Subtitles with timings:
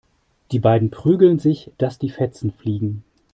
[0.51, 3.03] Die beiden prügeln sich, dass die Fetzen fliegen.